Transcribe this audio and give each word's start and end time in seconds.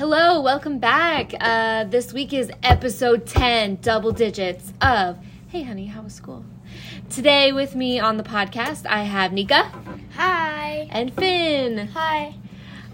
Hello, 0.00 0.40
welcome 0.40 0.78
back. 0.78 1.34
Uh, 1.38 1.84
this 1.84 2.14
week 2.14 2.32
is 2.32 2.50
episode 2.62 3.26
10, 3.26 3.80
double 3.82 4.12
digits 4.12 4.72
of 4.80 5.18
Hey 5.48 5.62
Honey, 5.62 5.84
how 5.84 6.00
was 6.00 6.14
school? 6.14 6.42
Today 7.10 7.52
with 7.52 7.74
me 7.74 8.00
on 8.00 8.16
the 8.16 8.22
podcast, 8.22 8.86
I 8.86 9.02
have 9.02 9.30
Nika 9.30 9.70
Hi. 10.14 10.88
and 10.90 11.12
Finn. 11.12 11.88
Hi. 11.88 12.34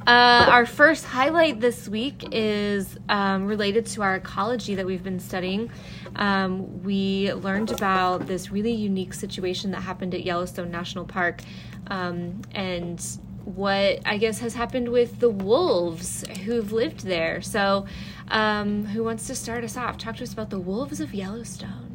Uh, 0.04 0.50
our 0.50 0.66
first 0.66 1.04
highlight 1.04 1.60
this 1.60 1.88
week 1.88 2.24
is 2.32 2.98
um, 3.08 3.46
related 3.46 3.86
to 3.86 4.02
our 4.02 4.16
ecology 4.16 4.74
that 4.74 4.84
we've 4.84 5.04
been 5.04 5.20
studying. 5.20 5.70
Um, 6.16 6.82
we 6.82 7.32
learned 7.34 7.70
about 7.70 8.26
this 8.26 8.50
really 8.50 8.72
unique 8.72 9.14
situation 9.14 9.70
that 9.70 9.82
happened 9.82 10.12
at 10.12 10.24
Yellowstone 10.24 10.72
National 10.72 11.04
Park 11.04 11.40
um, 11.86 12.42
and 12.52 13.00
what 13.46 14.00
I 14.04 14.18
guess 14.18 14.40
has 14.40 14.54
happened 14.54 14.88
with 14.88 15.20
the 15.20 15.30
wolves 15.30 16.24
who've 16.44 16.72
lived 16.72 17.06
there. 17.06 17.40
So, 17.40 17.86
um, 18.28 18.86
who 18.86 19.04
wants 19.04 19.26
to 19.28 19.36
start 19.36 19.62
us 19.62 19.76
off? 19.76 19.98
Talk 19.98 20.16
to 20.16 20.24
us 20.24 20.32
about 20.32 20.50
the 20.50 20.58
wolves 20.58 21.00
of 21.00 21.14
Yellowstone. 21.14 21.85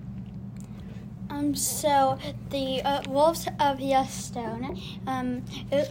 Um. 1.42 1.56
So 1.56 2.18
the 2.50 2.82
uh, 2.84 3.02
wolves 3.10 3.48
of 3.60 3.80
Yellowstone, 3.80 4.80
um, 5.08 5.44
uh, 5.72 5.86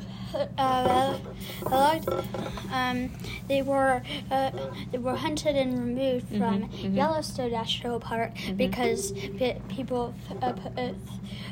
uh, 0.58 1.18
uh, 1.66 2.00
um, 2.72 3.10
they 3.48 3.62
were 3.62 4.02
uh, 4.30 4.50
they 4.92 4.98
were 4.98 5.16
hunted 5.16 5.56
and 5.56 5.78
removed 5.78 6.28
from 6.28 6.68
mhm. 6.68 6.96
Yellowstone 6.96 7.50
National 7.50 7.98
Park 8.00 8.32
because 8.56 9.12
pe- 9.12 9.60
people 9.68 10.14
uh, 10.42 10.52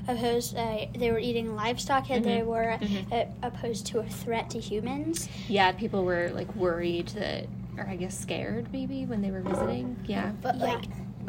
opposed 0.07 0.57
uh, 0.57 0.87
they 0.97 1.11
were 1.11 1.19
eating 1.19 1.55
livestock 1.57 2.11
and 2.11 2.25
they 2.25 2.43
were 2.43 2.79
mhm. 2.81 3.13
uh, 3.13 3.27
opposed 3.43 3.87
to 3.87 3.99
a 3.99 4.05
threat 4.05 4.51
to 4.51 4.61
humans. 4.61 5.29
Yeah, 5.49 5.73
people 5.73 6.05
were 6.05 6.31
like 6.35 6.53
worried 6.55 7.09
that, 7.09 7.47
or 7.77 7.87
I 7.89 7.97
guess 7.97 8.19
scared 8.19 8.73
maybe 8.73 9.07
when 9.07 9.23
they 9.23 9.31
were 9.31 9.43
visiting. 9.43 9.97
Yeah. 10.07 10.33
But 10.41 10.57
Yeah. 10.57 10.65
like, 10.65 10.85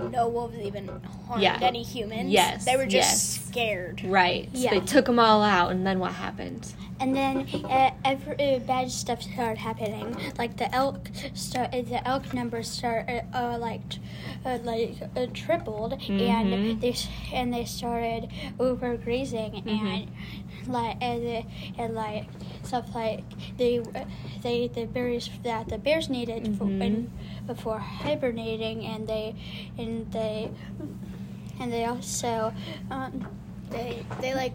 no 0.08 0.28
wolves 0.30 0.58
even 0.58 0.88
harmed 1.28 1.44
Yeah. 1.44 1.59
any 1.61 1.83
humans. 1.83 2.31
Yes, 2.31 2.66
they 2.66 2.75
were 2.78 2.86
just 2.86 2.94
yes. 3.39 3.47
scared. 3.50 4.02
Right. 4.05 4.50
So 4.53 4.59
Yeah. 4.61 4.69
they 4.72 4.80
took 4.81 5.05
them 5.05 5.19
all 5.19 5.42
out, 5.44 5.72
and 5.72 5.86
then 5.86 6.00
what 6.00 6.14
happened? 6.14 6.73
And 7.02 7.16
then 7.16 7.47
uh, 7.69 7.92
every, 8.03 8.36
uh, 8.55 8.59
bad 8.59 8.92
stuff 8.92 9.22
started 9.22 9.58
happening. 9.58 10.16
Like 10.38 10.58
the 10.58 10.73
elk, 10.75 11.09
start, 11.33 11.73
uh, 11.73 11.81
the 11.81 12.05
elk 12.05 12.33
numbers 12.33 12.67
start 12.67 13.08
uh, 13.09 13.22
uh, 13.33 13.58
like 13.58 13.81
uh, 14.45 14.58
like 14.64 14.95
uh, 15.16 15.27
tripled, 15.33 15.94
Mhm. 16.02 16.20
and 16.22 16.81
they 16.81 16.95
and 17.33 17.53
they 17.53 17.64
started 17.64 18.27
overgrazing 18.59 19.64
Mhm. 19.64 20.08
and 20.67 20.73
like 20.73 20.97
and, 21.02 21.45
and 21.77 21.95
like 21.95 22.25
stuff 22.64 22.94
like 22.94 23.23
they 23.58 23.81
they 24.42 24.67
the 24.67 24.86
berries 24.86 25.30
that 25.44 25.70
the 25.70 25.77
bears 25.77 26.09
needed 26.09 26.58
for, 26.58 26.66
Mhm. 26.66 26.81
and, 26.86 27.11
before 27.50 27.80
hibernating, 27.80 28.86
and 28.86 29.08
they 29.08 29.36
and 29.78 30.09
they 30.11 30.52
and 31.59 31.73
they 31.73 31.86
also 31.86 32.53
um, 32.92 33.28
They 33.72 34.05
they 34.22 34.33
like 34.36 34.53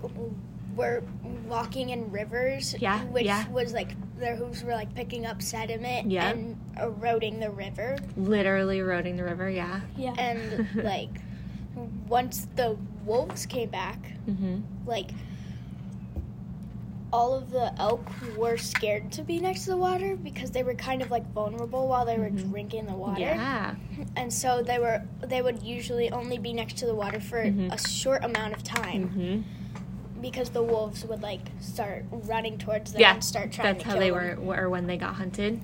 were 0.76 1.02
walking 1.48 1.90
in 1.90 2.10
rivers. 2.10 2.74
Yeah, 2.80 3.00
Which 3.06 3.26
yeah. 3.26 3.48
was 3.50 3.72
like 3.74 3.90
their 4.18 4.36
hooves 4.36 4.62
were 4.62 4.72
like 4.72 4.94
picking 4.94 5.26
up 5.26 5.42
sediment 5.42 6.10
Yeah. 6.10 6.30
and 6.30 6.56
eroding 6.80 7.40
the 7.40 7.50
river. 7.50 7.98
Literally 8.16 8.78
eroding 8.78 9.16
the 9.16 9.24
river. 9.24 9.50
Yeah. 9.50 9.80
yeah. 9.96 10.14
And 10.18 10.68
like 10.84 11.10
once 12.08 12.46
the 12.56 12.76
wolves 13.04 13.44
came 13.46 13.70
back, 13.70 13.98
Mm-hmm. 14.28 14.60
like 14.86 15.10
all 17.14 17.32
of 17.32 17.48
the 17.52 17.72
elk 17.80 18.04
were 18.36 18.56
scared 18.56 19.12
to 19.12 19.22
be 19.22 19.38
next 19.38 19.62
to 19.64 19.70
the 19.70 19.76
water 19.76 20.16
because 20.16 20.50
they 20.50 20.64
were 20.64 20.74
kind 20.74 21.00
of 21.00 21.12
like 21.12 21.24
vulnerable 21.32 21.86
while 21.86 22.04
they 22.04 22.18
were 22.18 22.28
Mhm. 22.28 22.50
drinking 22.50 22.86
the 22.86 22.92
water. 23.06 23.20
Yeah. 23.20 23.76
and 24.16 24.32
so 24.32 24.60
they 24.62 24.78
were 24.80 25.00
they 25.22 25.40
would 25.40 25.62
usually 25.62 26.10
only 26.10 26.38
be 26.38 26.52
next 26.52 26.76
to 26.78 26.86
the 26.86 26.94
water 26.94 27.20
for 27.20 27.44
Mhm. 27.44 27.72
a 27.72 27.78
short 27.88 28.24
amount 28.24 28.52
of 28.56 28.64
time 28.64 29.02
Mm-hmm. 29.08 30.20
because 30.20 30.50
the 30.50 30.62
wolves 30.62 31.04
would 31.06 31.22
like 31.22 31.44
start 31.60 32.04
running 32.10 32.58
towards 32.58 32.92
them 32.92 33.00
Yeah. 33.00 33.14
and 33.14 33.22
start 33.22 33.52
trying 33.52 33.74
That's 33.74 33.84
how 33.84 33.90
kill 33.92 34.00
they 34.00 34.10
them. 34.10 34.46
were, 34.46 34.56
or 34.64 34.68
when 34.68 34.88
they 34.88 34.96
got 34.96 35.14
hunted. 35.14 35.60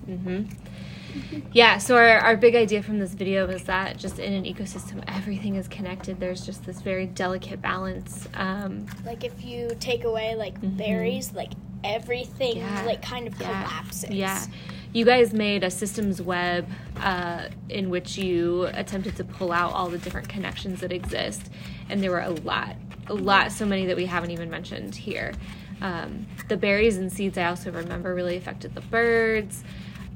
Mm-hmm. 1.10 1.41
Yeah. 1.53 1.78
So 1.78 1.97
our, 1.97 2.19
our 2.19 2.37
big 2.37 2.54
idea 2.54 2.82
from 2.82 2.98
this 2.98 3.12
video 3.15 3.47
is 3.48 3.65
that 3.65 3.97
just 3.98 4.19
in 4.19 4.32
an 4.32 4.44
ecosystem, 4.44 5.03
everything 5.09 5.56
is 5.56 5.69
connected. 5.69 6.21
There's 6.21 6.44
just 6.47 6.65
this 6.65 6.81
very 6.81 7.06
delicate 7.06 7.60
balance. 7.60 8.28
Um, 8.34 8.87
like 9.04 9.25
if 9.25 9.44
you 9.44 9.71
take 9.81 10.04
away 10.04 10.34
like 10.37 10.60
Mhm. 10.60 10.76
berries 10.76 11.32
like 11.32 11.53
everything 11.82 12.59
Yeah. 12.59 12.82
like 12.84 13.03
kind 13.03 13.26
of 13.26 13.41
Yeah. 13.41 13.65
collapses 13.65 14.10
Yeah. 14.10 14.44
You 14.93 15.04
guys 15.04 15.32
made 15.32 15.62
a 15.65 15.71
systems 15.71 16.21
web 16.21 16.66
uh, 17.00 17.48
in 17.69 17.91
which 17.91 18.19
you 18.19 18.65
attempted 18.75 19.16
to 19.16 19.25
pull 19.25 19.53
out 19.53 19.72
all 19.72 19.88
the 19.88 19.98
different 19.98 20.28
connections 20.28 20.81
that 20.81 20.92
exist. 20.92 21.48
And 21.88 22.03
there 22.03 22.10
were 22.10 22.21
a 22.21 22.31
lot, 22.31 22.75
a 23.06 23.15
lot, 23.15 23.53
so 23.53 23.65
many 23.65 23.87
that 23.87 23.97
we 23.97 24.06
haven't 24.06 24.31
even 24.32 24.50
mentioned 24.50 24.94
here. 24.94 25.32
Um, 25.81 26.27
the 26.48 26.56
berries 26.56 26.98
and 26.98 27.10
seeds, 27.10 27.38
I 27.38 27.44
also 27.44 27.71
remember, 27.71 28.15
really 28.15 28.37
affected 28.37 28.75
the 28.75 28.81
birds. 28.82 29.62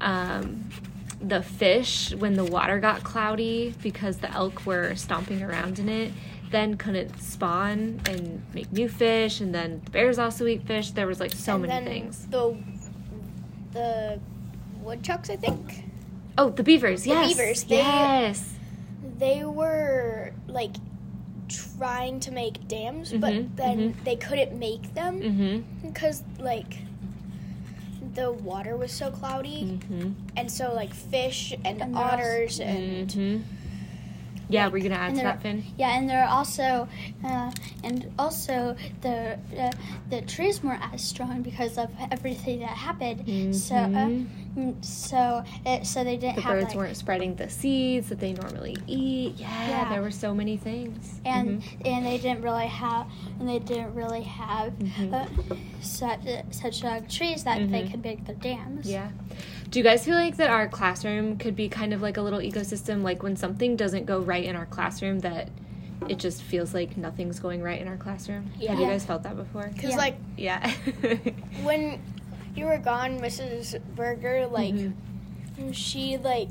Um, 0.01 0.69
the 1.21 1.41
fish, 1.41 2.13
when 2.13 2.33
the 2.35 2.43
water 2.45 2.79
got 2.79 3.03
cloudy 3.03 3.73
because 3.81 4.17
the 4.17 4.31
elk 4.31 4.65
were 4.65 4.93
stomping 4.95 5.41
around 5.41 5.79
in 5.79 5.89
it, 5.89 6.11
then 6.51 6.77
couldn't 6.77 7.19
spawn 7.19 7.99
and 8.07 8.43
make 8.53 8.71
new 8.71 8.87
fish. 8.87 9.39
And 9.41 9.53
then 9.55 9.81
the 9.85 9.91
bears 9.91 10.19
also 10.19 10.45
eat 10.45 10.63
fish. 10.67 10.91
There 10.91 11.07
was 11.07 11.19
like 11.19 11.31
so 11.33 11.53
and 11.55 11.63
many 11.67 11.85
things. 11.85 12.27
the 12.27 12.55
the 13.73 14.19
woodchucks 14.83 15.29
i 15.29 15.35
think 15.35 15.83
Oh, 16.37 16.49
the 16.49 16.63
beavers. 16.63 17.07
Yes. 17.07 17.29
beavers, 17.33 17.63
they- 17.63 17.77
yes. 17.77 18.53
they 19.17 19.43
were 19.45 20.31
like 20.47 20.75
trying 21.49 22.19
to 22.21 22.31
make 22.31 22.67
dams 22.67 23.11
Mhm, 23.13 23.19
but 23.21 23.55
then 23.57 23.93
mhm. 23.93 24.03
they 24.03 24.15
couldn't 24.15 24.57
make 24.57 24.93
them 24.93 25.19
Mm-hmm. 25.21 25.87
because 25.87 26.23
like 26.39 26.77
the 28.15 28.31
water 28.31 28.75
was 28.77 28.91
so 28.91 29.11
cloudy 29.11 29.79
Mm-hmm. 29.89 30.11
and 30.37 30.49
so 30.51 30.73
like 30.73 30.93
fish 30.93 31.53
and, 31.63 31.81
And 31.81 31.93
they're 31.95 32.03
also- 32.03 32.13
otters 32.15 32.59
and 32.59 33.07
Mm-hmm. 33.09 33.41
Yeah, 34.47 34.67
we're 34.67 34.83
gonna 34.83 34.93
add 34.93 35.07
and 35.09 35.15
to 35.17 35.23
they're- 35.23 35.31
that, 35.33 35.41
Finn. 35.41 35.63
Yeah, 35.75 35.97
and 35.97 36.07
there 36.07 36.23
are 36.23 36.29
also, 36.29 36.87
uh, 37.23 37.51
and 37.83 38.11
also 38.19 38.75
the 39.01 39.39
uh, 39.59 39.71
the 40.11 40.21
trees 40.21 40.61
weren't 40.63 40.83
as 40.93 41.03
strong 41.03 41.41
because 41.41 41.79
of 41.79 41.89
everything 42.11 42.59
that 42.59 42.69
happened. 42.69 43.25
So, 43.55 43.73
uh, 43.75 43.87
Mhm. 43.87 44.27
mm, 44.27 44.27
so 44.81 45.43
it, 45.65 45.85
so 45.85 46.03
they 46.03 46.17
didn't 46.17 46.35
The 46.37 46.41
have 46.41 46.53
birds 46.53 46.67
like, 46.69 46.75
weren't 46.77 46.97
spreading 46.97 47.35
the 47.35 47.49
seeds 47.49 48.09
that 48.09 48.19
they 48.19 48.33
normally 48.33 48.75
eat. 48.87 49.35
Yeah, 49.37 49.69
Yeah. 49.69 49.89
there 49.89 50.01
were 50.01 50.11
so 50.11 50.33
many 50.33 50.57
things. 50.57 51.19
and 51.25 51.61
Mhm. 51.61 51.85
and 51.87 52.05
they 52.05 52.17
didn't 52.17 52.41
really 52.41 52.67
have 52.67 53.07
and 53.39 53.47
they 53.49 53.59
didn't 53.59 53.93
really 53.93 54.21
have 54.23 54.73
Mhm. 54.79 55.13
uh, 55.13 55.55
such 55.81 56.19
such 56.51 56.83
uh, 56.83 57.01
trees 57.09 57.43
that 57.43 57.57
they 57.69 57.83
Mhm. 57.83 57.91
could 57.91 58.03
make 58.03 58.25
their 58.25 58.35
dams. 58.35 58.89
Yeah. 58.89 59.09
Do 59.69 59.79
you 59.79 59.83
guys 59.83 60.05
feel 60.05 60.15
like 60.15 60.37
that 60.37 60.49
our 60.49 60.67
classroom 60.67 61.37
could 61.37 61.55
be 61.55 61.67
kind 61.67 61.93
of 61.93 62.01
like 62.01 62.17
a 62.17 62.21
little 62.21 62.39
ecosystem? 62.39 63.01
Like 63.03 63.23
when 63.23 63.35
something 63.35 63.75
doesn't 63.75 64.05
go 64.05 64.19
right 64.19 64.43
in 64.45 64.55
our 64.55 64.65
classroom, 64.67 65.19
that 65.19 65.49
it 66.07 66.17
just 66.19 66.41
feels 66.43 66.73
like 66.73 66.95
nothing's 66.97 67.39
going 67.39 67.61
right 67.61 67.81
in 67.81 67.87
our 67.87 67.97
classroom. 67.97 68.45
yeah. 68.59 68.71
Have 68.71 68.79
you 68.79 68.85
guys 68.85 69.03
felt 69.05 69.23
that 69.23 69.35
before? 69.35 69.69
because 69.73 69.91
Yeah. 69.91 69.97
like 69.97 70.15
Yeah. 70.37 70.71
when 71.63 71.99
you 72.55 72.65
were 72.65 72.77
gone 72.77 73.19
mrs 73.19 73.79
berger 73.95 74.47
like 74.47 74.73
Mhm. 74.73 74.93
she 75.73 76.17
like 76.17 76.49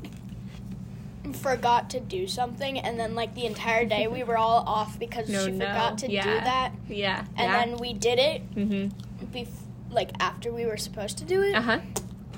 forgot 1.33 1.89
to 1.89 1.99
do 1.99 2.27
something 2.27 2.77
and 2.79 2.99
then 2.99 3.15
like 3.15 3.33
the 3.33 3.45
entire 3.45 3.83
day 3.85 4.07
we 4.07 4.23
were 4.23 4.37
all 4.37 4.63
off 4.67 4.99
because 4.99 5.27
No, 5.27 5.45
she 5.45 5.51
no. 5.51 5.65
forgot 5.65 5.97
to 5.99 6.07
do 6.07 6.15
that 6.21 6.71
yeah. 6.87 7.19
and 7.35 7.51
yeah. 7.51 7.65
then 7.65 7.77
we 7.77 7.93
did 7.93 8.19
it 8.19 8.55
Mm-hmm. 8.55 9.25
bef- 9.35 9.47
like 9.89 10.11
after 10.19 10.51
we 10.53 10.65
were 10.65 10.77
supposed 10.77 11.17
to 11.19 11.25
do 11.25 11.41
it 11.41 11.55
Uh 11.55 11.61
huh. 11.61 11.79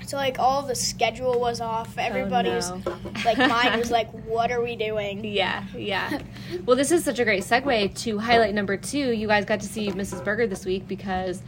so 0.06 0.16
like 0.16 0.38
all 0.38 0.62
the 0.62 0.74
schedule 0.74 1.38
was 1.38 1.60
off 1.60 1.98
Everybody's 1.98 2.70
Oh, 2.70 2.80
no. 2.86 2.96
like 3.26 3.36
mine 3.36 3.78
was 3.78 3.90
like 3.90 4.10
what 4.26 4.50
are 4.50 4.62
we 4.62 4.74
doing 4.74 5.22
Yeah, 5.22 5.64
yeah. 5.76 6.20
Well, 6.64 6.76
this 6.76 6.90
is 6.90 7.04
such 7.04 7.18
a 7.18 7.24
great 7.24 7.42
segue 7.42 7.94
to 8.04 8.18
highlight 8.18 8.54
number 8.54 8.76
two. 8.78 9.12
You 9.12 9.26
guys 9.28 9.44
got 9.44 9.60
to 9.60 9.66
see 9.66 9.90
Mrs. 9.90 10.24
Berger 10.24 10.46
this 10.46 10.64
week 10.64 10.88
because 10.88 11.42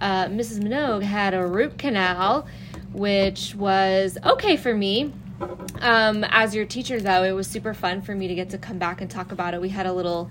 uh, 0.00 0.26
Mrs. 0.26 0.60
Minogue 0.60 1.02
had 1.02 1.34
a 1.34 1.46
root 1.46 1.78
canal, 1.78 2.46
which 2.92 3.54
was 3.54 4.18
okay 4.24 4.56
for 4.56 4.74
me. 4.74 5.12
Um, 5.80 6.24
as 6.30 6.54
your 6.54 6.64
teacher, 6.64 7.00
though, 7.00 7.22
it 7.22 7.32
was 7.32 7.46
super 7.46 7.74
fun 7.74 8.00
for 8.02 8.14
me 8.14 8.26
to 8.28 8.34
get 8.34 8.50
to 8.50 8.58
come 8.58 8.78
back 8.78 9.00
and 9.00 9.10
talk 9.10 9.32
about 9.32 9.54
it. 9.54 9.60
We 9.60 9.68
had 9.68 9.86
a 9.86 9.92
little 9.92 10.30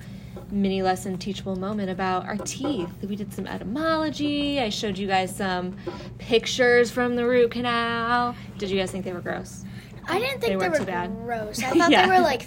mini 0.52 0.82
lesson 0.82 1.18
teachable 1.18 1.56
moment 1.56 1.90
about 1.90 2.26
our 2.26 2.38
teeth. 2.38 2.90
We 3.08 3.16
did 3.16 3.34
some 3.34 3.48
etymology. 3.48 4.60
I 4.60 4.70
showed 4.70 4.98
you 4.98 5.08
guys 5.08 5.36
some 5.36 5.76
pictures 6.18 6.92
from 6.92 7.16
the 7.16 7.26
root 7.26 7.52
canal. 7.52 8.36
Did 8.58 8.70
you 8.70 8.78
guys 8.80 8.92
think 8.92 9.06
they 9.06 9.14
were 9.14 9.22
gross? 9.22 9.64
i 10.08 10.20
didn't 10.20 10.40
think 10.40 10.42
they, 10.52 10.56
weren't 10.56 10.80
were 10.80 10.86
bad. 10.86 11.10
gross 11.18 11.64
i 11.64 11.72
thought 11.80 11.90
Yeah. 11.90 12.06
they 12.06 12.16
were 12.16 12.22
like 12.22 12.46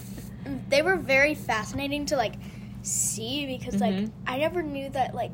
they 0.69 0.81
were 0.81 0.95
very 0.95 1.35
fascinating 1.35 2.07
to 2.07 2.17
like 2.17 2.35
see 2.83 3.47
because 3.47 3.75
Mhm. 3.75 3.81
like 3.81 4.11
i 4.29 4.39
never 4.39 4.63
knew 4.63 4.89
that 4.91 5.13
like 5.13 5.33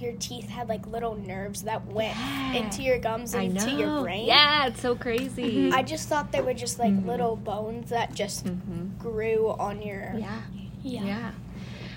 your 0.00 0.12
teeth 0.18 0.48
had 0.48 0.68
like 0.68 0.86
little 0.86 1.14
nerves 1.14 1.62
that 1.62 1.86
went 1.86 2.16
Yeah. 2.16 2.52
into 2.54 2.82
your 2.82 2.98
gums 2.98 3.34
and 3.34 3.56
into 3.56 3.70
your 3.70 4.02
brain. 4.02 4.26
Yeah, 4.26 4.66
it's 4.66 4.80
so 4.80 4.94
crazy. 4.94 5.70
I 5.72 5.82
just 5.82 6.08
thought 6.08 6.32
they 6.32 6.40
were 6.40 6.54
just 6.54 6.78
like 6.78 6.92
Mhm. 6.92 7.06
little 7.06 7.36
bones 7.36 7.90
that 7.90 8.14
just 8.14 8.44
Mhm. 8.46 8.98
grew 8.98 9.48
on 9.58 9.82
your. 9.82 10.14
Yeah. 10.18 10.40
Yeah. 10.82 11.04
Yeah. 11.04 11.30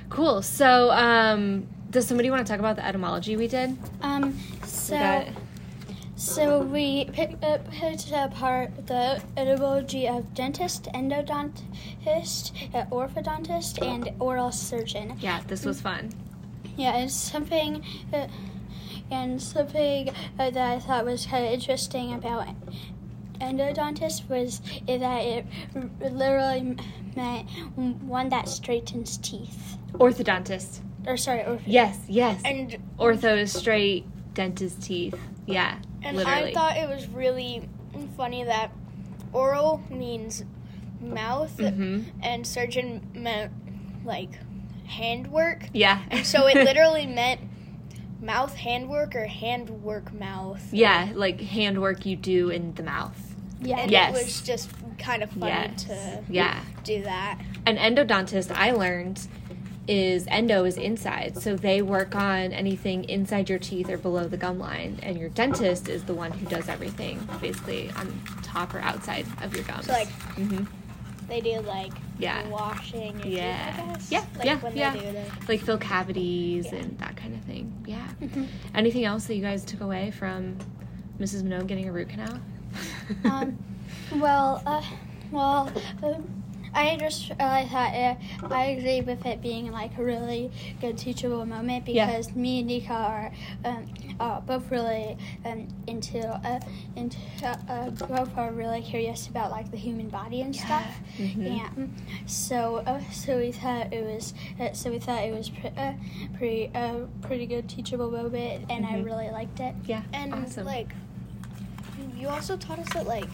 Cool. 0.10 0.42
So, 0.42 0.92
um, 0.92 1.68
does 1.92 2.08
somebody 2.08 2.30
want 2.32 2.46
to 2.46 2.52
talk 2.52 2.60
about 2.60 2.76
the 2.76 2.86
etymology 2.86 3.36
we 3.38 3.48
did? 3.48 3.78
Um. 4.02 4.38
So. 4.64 4.98
got- 4.98 5.28
So 6.16 6.60
we 6.64 7.06
picked, 7.06 7.42
uh, 7.46 7.60
picked 7.72 8.12
apart 8.12 8.88
the 8.88 9.22
etymology 9.38 10.06
of 10.06 10.34
dentist, 10.34 10.90
endodontist, 10.94 12.52
uh, 12.76 12.86
orthodontist, 12.92 13.82
and 13.86 14.10
oral 14.20 14.52
surgeon. 14.52 15.14
yeah, 15.22 15.40
this 15.48 15.64
was 15.66 15.80
fun. 15.80 16.10
Yeah, 16.80 16.96
it's 17.00 17.14
something, 17.14 17.84
uh, 18.14 18.28
and 19.12 19.42
something 19.42 20.10
uh, 20.40 20.50
that 20.50 20.58
I 20.58 20.80
thought 20.80 21.04
was 21.04 21.26
kind 21.26 21.46
of 21.46 21.52
interesting 21.52 22.14
about 22.14 22.48
endodontist 23.42 24.30
was 24.30 24.62
is 24.88 25.02
that 25.02 25.20
it 25.26 25.46
r- 25.76 25.90
literally 26.10 26.60
m- 26.60 26.78
meant 27.18 27.50
one 28.04 28.30
that 28.30 28.48
straightens 28.48 29.18
teeth. 29.18 29.76
Orthodontist. 29.94 30.80
Or 31.06 31.18
sorry, 31.18 31.40
ortho- 31.42 31.62
Yes, 31.66 32.00
yes. 32.08 32.42
And 32.46 32.78
Ortho 32.98 33.38
is 33.38 33.52
straight, 33.52 34.06
dentist 34.34 34.82
teeth. 34.82 35.16
Yeah, 35.46 35.80
and 36.02 36.16
literally. 36.16 36.52
I 36.52 36.54
thought 36.54 36.78
it 36.78 36.88
was 36.88 37.08
really 37.10 37.68
funny 38.16 38.46
that 38.46 38.72
oral 39.34 39.82
means 39.90 40.46
mouth 41.02 41.60
hmm 41.60 42.04
and 42.24 42.48
surgeon 42.48 43.06
meant 43.14 43.52
like 44.06 44.30
handwork. 44.90 45.70
Yeah. 45.74 46.02
And 46.10 46.26
so 46.26 46.48
it 46.48 46.56
literally 46.66 47.06
meant 47.06 47.42
mouth 48.22 48.56
handwork 48.56 49.16
or 49.16 49.26
handwork 49.28 50.14
mouth. 50.14 50.62
yeah, 50.74 51.12
like 51.16 51.40
handwork 51.40 52.06
you 52.06 52.16
do 52.16 52.50
in 52.50 52.74
the 52.76 52.84
mouth. 52.84 53.18
yeah, 53.62 53.78
And 53.80 53.92
Yes. 53.92 54.10
it 54.10 54.26
was 54.26 54.42
just 54.42 54.70
kind 54.98 55.24
of 55.24 55.30
funny 55.32 55.46
Yes. 55.52 55.84
to 55.86 56.24
Yeah. 56.30 56.60
do 56.84 57.04
that. 57.04 57.40
An 57.66 57.78
endodontist, 57.78 58.52
I 58.54 58.72
learned, 58.72 59.28
is 59.88 60.26
endo 60.28 60.66
is 60.66 60.78
inside. 60.78 61.38
So 61.42 61.56
they 61.56 61.82
work 61.82 62.16
on 62.16 62.52
anything 62.52 63.06
inside 63.06 63.50
your 63.50 63.58
teeth 63.60 63.90
or 63.90 63.98
below 63.98 64.28
the 64.28 64.38
gum 64.38 64.60
line. 64.60 65.00
And 65.02 65.18
your 65.18 65.30
dentist 65.30 65.88
is 65.90 66.04
the 66.04 66.14
one 66.14 66.32
who 66.32 66.46
does 66.48 66.68
everything 66.70 67.28
basically 67.42 67.90
on 67.96 68.22
top 68.44 68.74
or 68.76 68.80
outside 68.82 69.26
of 69.42 69.56
your 69.56 69.64
gums. 69.64 69.86
So 69.86 69.94
like 69.94 70.10
hmm 70.36 70.64
they 71.30 71.42
do 71.42 71.60
like 71.62 71.94
Yeah. 72.18 72.48
washing 72.50 73.18
your 73.20 73.28
Yeah. 73.28 73.72
teeth, 73.72 73.80
I 73.80 73.94
guess. 73.94 74.12
Yeah, 74.12 74.26
Like 74.38 74.46
yeah, 74.46 74.58
when 74.58 74.76
yeah. 74.76 74.94
they 74.94 75.00
do 75.00 75.12
the 75.14 75.26
like 75.48 75.62
fill 75.62 75.78
cavities 75.78 76.66
Yeah. 76.72 76.80
and 76.80 76.98
that 77.00 77.16
kind 77.16 77.34
of 77.36 77.42
thing. 77.42 77.74
Yeah. 77.86 78.08
Mhm. 78.22 78.48
Anything 78.76 79.06
else 79.06 79.26
that 79.26 79.36
you 79.36 79.42
guys 79.42 79.64
took 79.64 79.82
away 79.82 80.12
from 80.12 80.58
Mrs. 81.20 81.44
Minogue 81.44 81.68
getting 81.68 81.88
a 81.88 81.92
root 81.92 82.10
canal? 82.10 82.40
Um, 83.26 83.58
well, 84.16 84.62
uh, 84.66 84.82
well, 85.32 85.72
um, 86.04 86.39
I 86.74 86.98
just 86.98 87.32
I 87.40 87.66
thought 87.66 87.94
uh, 87.94 88.54
I 88.54 88.66
agree 88.66 89.02
with 89.02 89.26
it 89.26 89.42
being 89.42 89.72
like 89.72 89.98
a 89.98 90.04
really 90.04 90.52
good 90.82 90.98
teachable 90.98 91.46
moment 91.46 91.88
Yeah. 91.88 92.06
because 92.08 92.36
me 92.36 92.60
and 92.60 92.68
Nika 92.68 92.94
are 92.94 93.32
um, 93.66 93.86
are 94.20 94.42
both 94.42 94.70
really 94.70 95.18
um, 95.46 95.68
into 95.88 96.20
uh, 96.28 96.60
into 96.96 97.18
uh, 97.44 97.90
both 97.92 98.38
are 98.38 98.52
really 98.52 98.82
curious 98.82 99.28
about 99.28 99.52
like 99.52 99.72
the 99.72 99.78
human 99.78 100.10
body 100.10 100.42
and 100.42 100.56
stuff. 100.56 101.00
Mhm. 101.18 101.46
And 101.78 101.94
so 102.26 102.78
uh, 102.86 103.02
so 103.12 103.38
we 103.38 103.52
thought 103.52 103.92
it 103.94 104.04
was 104.06 104.34
uh, 104.60 104.72
so 104.74 104.92
we 104.92 105.00
thought 105.00 105.24
it 105.24 105.34
was 105.34 105.50
pre- 105.50 105.72
uh, 105.78 105.94
pretty 106.38 106.72
uh, 106.76 107.06
pretty 107.22 107.46
good 107.46 107.68
teachable 107.68 108.12
moment, 108.12 108.66
and 108.70 108.86
I 108.86 108.94
Mhm. 108.94 109.06
really 109.06 109.30
liked 109.32 109.60
it. 109.60 109.74
Yeah. 109.86 110.04
And 110.14 110.34
awesome. 110.34 110.66
like, 110.66 110.90
you 112.18 112.28
also 112.28 112.58
taught 112.58 112.80
us 112.80 112.90
that 112.94 113.08
like 113.08 113.30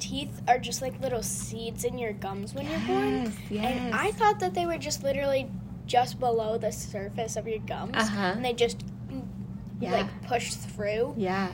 teeth 0.00 0.40
are 0.48 0.58
just 0.58 0.82
like 0.82 0.98
little 1.00 1.22
seeds 1.22 1.84
in 1.84 1.98
your 1.98 2.12
gums 2.12 2.54
when 2.54 2.66
you're 2.66 2.80
born. 2.80 3.24
Yes, 3.24 3.36
yes. 3.50 3.80
And 3.80 3.94
I 3.94 4.10
thought 4.12 4.40
that 4.40 4.54
they 4.54 4.66
were 4.66 4.78
just 4.78 5.02
literally 5.04 5.48
just 5.86 6.18
below 6.18 6.58
the 6.58 6.72
surface 6.72 7.36
of 7.36 7.46
your 7.46 7.58
gums, 7.60 7.94
Uh-huh. 7.96 8.32
and 8.34 8.44
they 8.44 8.52
just 8.52 8.82
Yeah. 9.80 9.92
like 9.92 10.22
pushed 10.26 10.54
through. 10.58 11.14
yeah. 11.16 11.48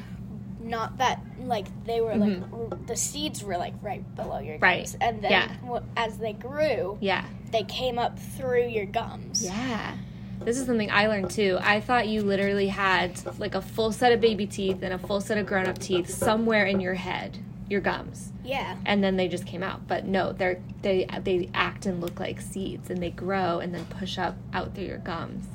Not 0.61 0.99
that 0.99 1.21
like 1.45 1.67
they 1.85 2.01
were 2.01 2.17
like 2.17 2.39
r- 2.53 2.77
the 2.87 2.97
seeds 2.97 3.45
were 3.45 3.57
like 3.57 3.75
right 3.83 4.03
below 4.17 4.39
your 4.41 4.55
Mm-hmm. 4.57 4.63
Right. 4.65 4.79
gums, 4.79 4.97
and 5.01 5.23
then 5.23 5.31
Yeah. 5.31 5.49
w- 5.63 5.85
as 5.97 6.19
they 6.19 6.33
grew, 6.33 6.99
Yeah. 7.01 7.25
they 7.53 7.63
came 7.63 7.99
up 8.01 8.19
through 8.19 8.67
your 8.69 8.87
gums. 8.87 9.45
Yeah. 9.45 9.93
This 10.41 10.59
is 10.59 10.67
something 10.67 10.91
I 10.91 11.07
learned 11.07 11.31
too. 11.31 11.57
I 11.63 11.81
thought 11.81 12.09
you 12.09 12.23
literally 12.23 12.67
had 12.69 13.13
like 13.39 13.55
a 13.55 13.63
full 13.63 13.93
set 13.93 14.13
of 14.13 14.21
baby 14.21 14.47
teeth 14.47 14.83
and 14.83 14.93
a 14.93 14.99
full 14.99 15.21
set 15.21 15.39
of 15.39 15.47
grown 15.47 15.67
up 15.67 15.79
teeth 15.79 16.11
somewhere 16.11 16.67
in 16.67 16.81
your 16.81 16.95
head, 16.95 17.39
your 17.69 17.81
gums. 17.81 18.33
Yeah. 18.45 18.77
And 18.85 19.03
then 19.03 19.17
they 19.17 19.29
just 19.29 19.47
came 19.47 19.63
out. 19.63 19.87
But 19.89 20.05
no, 20.05 20.33
they're 20.33 20.61
they 20.83 21.07
they 21.23 21.51
act 21.55 21.87
and 21.87 22.01
look 22.01 22.21
like 22.21 22.41
seeds 22.41 22.91
and 22.91 23.03
they 23.03 23.11
grow 23.11 23.59
and 23.59 23.75
then 23.75 23.85
push 23.87 24.19
up 24.19 24.37
out 24.53 24.75
through 24.75 24.85
your 24.85 24.99
gums. 24.99 25.47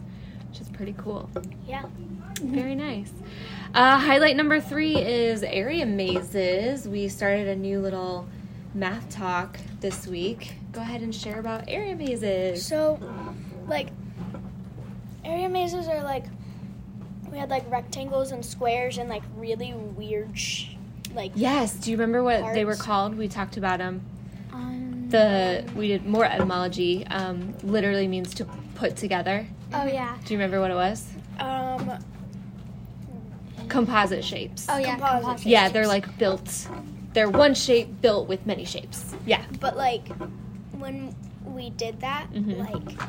Which 0.50 0.62
is 0.62 0.70
pretty 0.70 0.94
cool. 0.98 1.30
Yeah. 1.68 1.86
Very 2.42 2.76
nice. 2.76 3.12
Uh, 3.74 3.98
highlight 3.98 4.36
number 4.36 4.60
three 4.60 4.98
is 4.98 5.44
area 5.44 5.86
mazes. 5.86 6.88
We 6.88 7.08
started 7.08 7.48
a 7.48 7.56
new 7.56 7.80
little 7.80 8.28
math 8.74 9.10
talk 9.10 9.60
this 9.80 10.08
week. 10.08 10.56
Go 10.74 10.82
ahead 10.82 11.02
and 11.02 11.14
share 11.14 11.40
about 11.40 11.66
area 11.68 11.96
mazes. 11.96 12.66
So, 12.66 13.00
like, 13.68 13.90
area 15.24 15.48
mazes 15.48 15.88
are 15.88 16.04
like 16.04 16.26
we 17.32 17.38
had 17.38 17.50
like 17.50 17.70
rectangles 17.72 18.32
and 18.32 18.46
squares 18.46 18.98
and 18.98 19.08
like 19.10 19.24
really 19.38 19.74
weird, 19.74 20.38
sh- 20.38 20.76
like 21.16 21.32
Yes. 21.36 21.74
Do 21.74 21.92
you 21.92 21.98
remember 21.98 22.24
what 22.24 22.54
they 22.54 22.66
were 22.66 22.76
called? 22.76 23.16
We 23.18 23.28
talked 23.28 23.58
about 23.58 23.80
them. 23.80 24.02
Um, 24.54 25.08
The 25.10 25.64
we 25.76 25.88
did 25.90 26.06
more 26.06 26.26
etymology. 26.26 27.06
Um, 27.08 27.54
literally 27.64 28.08
means 28.08 28.34
to 28.36 28.46
put 28.76 28.96
together. 28.96 29.46
oh 29.74 29.86
yeah. 29.86 30.18
Do 30.26 30.34
you 30.34 30.38
remember 30.40 30.60
what 30.62 30.72
it 30.72 30.76
was? 30.76 31.08
um 31.40 31.92
Composite 33.68 34.24
shapes. 34.26 34.68
Oh 34.70 34.78
yeah. 34.78 34.92
Composite 34.98 35.22
composite 35.24 35.48
yeah, 35.48 35.62
shapes. 35.64 35.74
they're 35.74 35.88
like 35.88 36.18
built. 36.18 36.68
They're 37.14 37.30
one 37.30 37.54
shape 37.54 38.02
built 38.02 38.28
with 38.28 38.46
many 38.46 38.66
shapes. 38.66 39.14
Yeah. 39.26 39.44
but 39.60 39.76
like 39.78 40.08
when 40.74 41.16
we 41.46 41.70
did 41.72 42.00
that 42.02 42.28
Mhm. 42.34 42.58
like 42.60 43.00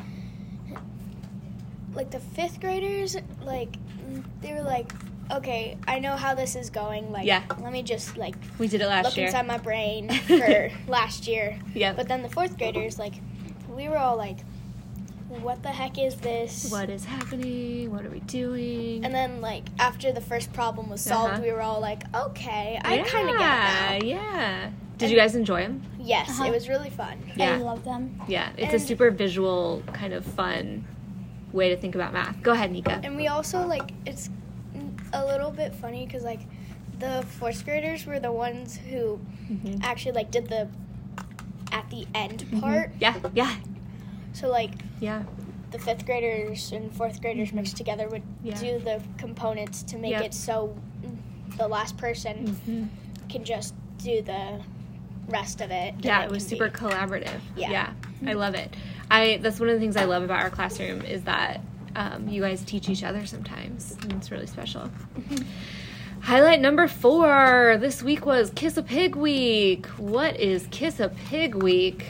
like 1.95 2.11
the 2.11 2.19
fifth 2.19 2.59
graders 2.59 3.15
like 3.43 3.75
they 4.41 4.53
were 4.53 4.61
like 4.63 4.91
okay 5.31 5.77
i 5.87 5.99
know 5.99 6.15
how 6.15 6.33
this 6.35 6.55
is 6.55 6.69
going 6.69 7.11
like 7.11 7.25
Yeah. 7.25 7.43
let 7.61 7.71
me 7.71 7.81
just 7.83 8.17
like 8.17 8.35
We 8.59 8.67
did 8.67 8.81
it 8.81 8.87
last 8.87 9.05
look 9.05 9.17
year. 9.17 9.27
inside 9.27 9.47
my 9.47 9.57
brain 9.57 10.09
for 10.27 10.69
last 10.87 11.27
year 11.27 11.57
Yep. 11.73 11.95
but 11.95 12.07
then 12.07 12.21
the 12.21 12.29
fourth 12.29 12.57
graders 12.57 12.99
like 12.99 13.13
we 13.69 13.87
were 13.89 13.97
all 13.97 14.17
like 14.17 14.37
what 15.41 15.63
the 15.63 15.69
heck 15.69 15.97
is 15.97 16.15
this 16.17 16.69
what 16.69 16.89
is 16.91 17.05
happening? 17.05 17.89
What 17.91 18.05
are 18.05 18.09
we 18.09 18.19
doing? 18.19 19.03
And 19.03 19.11
then, 19.15 19.41
like, 19.41 19.63
after 19.79 20.11
the 20.11 20.21
first 20.21 20.53
problem 20.53 20.91
was 20.91 21.01
solved, 21.01 21.33
Uh-huh. 21.33 21.41
we 21.41 21.51
were 21.51 21.61
all 21.61 21.79
like, 21.81 22.03
okay, 22.15 22.79
I 22.83 22.99
kind 22.99 23.29
of 23.31 23.37
get 23.39 24.03
it 24.03 24.03
now. 24.03 24.07
Yeah. 24.07 24.69
Did 24.99 25.05
And- 25.05 25.11
you 25.11 25.17
guys 25.17 25.33
enjoy 25.35 25.61
them? 25.63 25.81
Yes, 25.99 26.29
Uh-huh. 26.29 26.43
it 26.45 26.51
was 26.51 26.69
really 26.69 26.91
fun. 26.91 27.17
Yeah. 27.35 27.53
I 27.53 27.57
love 27.57 27.83
them. 27.83 28.21
Yeah. 28.27 28.49
It's 28.57 28.75
a 28.75 28.79
super 28.79 29.09
visual, 29.09 29.81
kind 29.91 30.13
of 30.13 30.23
fun 30.23 30.85
way 31.51 31.69
to 31.69 31.77
think 31.77 31.95
about 31.95 32.13
math. 32.13 32.39
Go 32.43 32.51
ahead, 32.51 32.71
Nika. 32.71 33.01
And 33.03 33.15
we 33.17 33.27
also, 33.27 33.65
like, 33.65 33.91
it's 34.05 34.29
a 35.13 35.25
little 35.25 35.51
bit 35.51 35.73
funny 35.75 36.05
because, 36.05 36.23
like, 36.23 36.41
the 36.99 37.23
fourth 37.39 37.63
graders 37.65 38.05
were 38.05 38.19
the 38.19 38.31
ones 38.31 38.77
who 38.77 39.19
Mhm. 39.49 39.79
actually, 39.83 40.11
like, 40.13 40.31
did 40.31 40.49
the 40.49 40.67
at 41.71 41.89
the 41.89 42.05
end 42.13 42.45
Mhm. 42.51 42.61
part. 42.61 42.91
Yeah. 42.99 43.15
Yeah. 43.33 43.55
So, 44.33 44.47
like, 44.49 44.71
Yeah. 44.99 45.23
the 45.71 45.79
fifth 45.79 46.05
graders 46.05 46.71
and 46.71 46.91
fourth 46.93 47.19
graders 47.19 47.51
mixed 47.51 47.75
together 47.77 48.07
would 48.09 48.21
Mm-hmm. 48.21 48.47
Yeah. 48.47 48.59
do 48.59 48.79
the 48.79 49.01
components 49.17 49.81
to 49.83 49.97
make 49.97 50.11
Yep. 50.11 50.21
it 50.25 50.33
so 50.35 50.75
the 51.57 51.67
last 51.67 51.97
person 51.97 52.55
Mhm. 52.67 52.87
can 53.29 53.43
just 53.43 53.73
do 53.97 54.21
the 54.21 54.59
rest 55.29 55.61
of 55.61 55.71
it. 55.71 55.95
Yeah, 56.01 56.23
it 56.25 56.29
was 56.31 56.45
super 56.45 56.69
be- 56.69 56.75
collaborative. 56.75 57.39
Yeah. 57.55 57.71
yeah, 57.71 57.89
I 58.27 58.33
love 58.33 58.53
it. 58.55 58.75
I 59.09 59.39
that's 59.41 59.59
one 59.59 59.69
of 59.69 59.75
the 59.75 59.79
things 59.79 59.97
I 59.97 60.05
love 60.05 60.21
about 60.23 60.41
our 60.43 60.49
classroom 60.51 61.01
is 61.01 61.23
that 61.23 61.59
um, 61.95 62.27
you 62.27 62.41
guys 62.41 62.63
teach 62.63 62.89
each 62.89 63.03
other 63.03 63.25
sometimes, 63.25 63.97
and 64.01 64.13
it's 64.13 64.31
really 64.31 64.47
special. 64.47 64.89
Highlight 66.21 66.61
number 66.61 66.87
four 66.87 67.77
this 67.79 68.01
week 68.01 68.25
was 68.25 68.49
Kiss 68.55 68.77
a 68.77 68.83
Pig 68.83 69.15
Week. 69.15 69.85
What 69.97 70.39
is 70.39 70.67
Kiss 70.71 70.99
a 70.99 71.09
Pig 71.09 71.55
Week? 71.55 72.05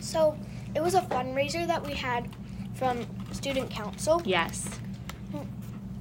So 0.00 0.36
it 0.74 0.82
was 0.82 0.94
a 0.94 1.02
fundraiser 1.02 1.66
that 1.66 1.84
we 1.86 1.92
had 1.94 2.28
from 2.74 3.06
student 3.32 3.70
council. 3.70 4.20
Yes. 4.24 4.68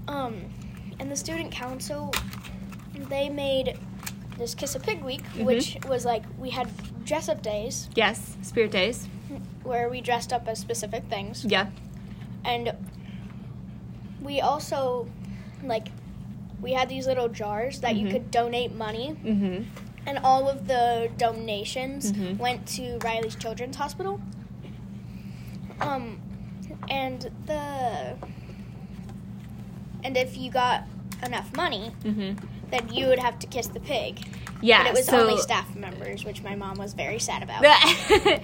Um, 0.08 0.42
and 1.00 1.12
the 1.12 1.16
student 1.16 1.52
council, 1.52 2.12
they 3.10 3.30
made 3.30 3.78
this 4.38 4.56
Kiss 4.56 4.74
a 4.76 4.80
Pig 4.80 5.04
Week, 5.04 5.24
Mhm. 5.36 5.46
which 5.46 5.78
was 5.88 6.06
like 6.06 6.24
we 6.40 6.50
had 6.50 6.68
dress 7.06 7.30
up 7.30 7.42
days 7.44 7.90
Yes. 7.96 8.36
Spirit 8.42 8.72
Days. 8.72 9.08
where 9.64 9.90
we 9.90 10.02
dressed 10.02 10.34
up 10.34 10.48
as 10.48 10.60
specific 10.60 11.04
things, 11.06 11.46
Yeah. 11.46 11.68
and 12.44 12.74
we 14.24 14.42
also 14.42 15.08
like 15.64 15.88
we 16.62 16.74
had 16.74 16.88
these 16.90 17.06
little 17.08 17.28
jars 17.30 17.82
that 17.82 17.96
you 17.96 18.08
Mhm. 18.08 18.12
could 18.12 18.32
donate 18.32 18.74
money, 18.74 19.16
Mm-hmm. 19.24 19.64
and 20.06 20.20
all 20.20 20.48
of 20.50 20.68
the 20.68 21.10
donations 21.18 22.12
Mhm. 22.14 22.38
went 22.38 22.66
to 22.78 22.98
Riley's 23.00 23.36
Children's 23.36 23.76
Hospital. 23.76 24.22
Um, 25.82 26.20
and 26.90 27.30
the 27.46 28.16
and 30.04 30.18
if 30.18 30.38
you 30.38 30.52
got 30.52 30.84
enough 31.26 31.56
money, 31.56 31.92
Mm-hmm. 32.04 32.46
then 32.72 32.90
you 32.94 33.08
would 33.08 33.20
have 33.20 33.40
to 33.40 33.48
kiss 33.48 33.68
the 33.68 33.80
pig. 33.80 34.20
Yeah. 34.62 34.84
but 34.84 34.88
it 34.92 34.94
was 34.96 35.06
so, 35.08 35.20
only 35.28 35.42
staff 35.42 35.76
members, 35.76 36.24
which 36.24 36.42
my 36.42 36.56
mom 36.56 36.78
was 36.78 36.94
very 36.94 37.20
sad 37.20 37.44
about. 37.44 37.64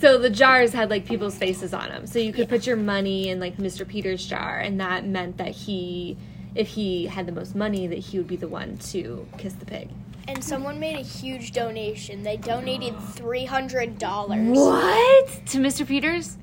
so 0.00 0.18
the 0.18 0.30
jars 0.30 0.72
had 0.72 0.90
like 0.90 1.06
people's 1.06 1.36
faces 1.36 1.72
on 1.72 1.88
them. 1.88 2.06
So 2.06 2.18
you 2.18 2.32
could 2.32 2.48
put 2.48 2.66
your 2.66 2.76
money 2.76 3.28
in 3.28 3.40
like 3.40 3.56
Mr. 3.56 3.86
Peter's 3.86 4.26
jar, 4.26 4.58
and 4.58 4.80
that 4.80 5.06
meant 5.06 5.36
that 5.38 5.48
he, 5.50 6.16
if 6.54 6.68
he 6.68 7.06
had 7.06 7.26
the 7.26 7.32
most 7.32 7.54
money, 7.54 7.86
that 7.86 7.98
he 7.98 8.18
would 8.18 8.28
be 8.28 8.36
the 8.36 8.48
one 8.48 8.76
to 8.78 9.26
kiss 9.38 9.54
the 9.54 9.66
pig. 9.66 9.88
And 10.26 10.42
someone 10.42 10.80
made 10.80 10.96
a 10.96 11.02
huge 11.02 11.52
donation. 11.52 12.22
They 12.22 12.36
donated 12.38 12.98
three 13.00 13.44
hundred 13.44 13.98
dollars. 13.98 14.40
What 14.56 15.28
to 15.46 15.58
Mr. 15.58 15.86
Peters? 15.86 16.38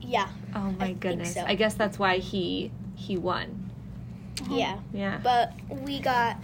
Yeah, 0.00 0.28
Oh 0.54 0.70
my 0.78 0.86
think 0.86 1.00
goodness! 1.00 1.34
so. 1.34 1.44
I 1.44 1.54
guess 1.54 1.74
that's 1.74 1.98
why 1.98 2.18
he 2.18 2.70
he 2.94 3.16
won. 3.18 3.70
Uh-huh. 4.40 4.54
yeah. 4.54 4.78
Yeah. 4.92 5.20
But 5.22 5.52
we 5.68 6.00
got 6.00 6.38